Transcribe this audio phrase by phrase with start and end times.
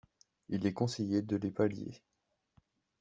[0.49, 2.01] Il est conseillé de les pailler.